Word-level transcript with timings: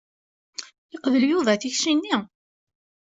Yeqbel 0.93 1.23
Yuba 1.27 1.53
tikci-nni. 1.61 2.15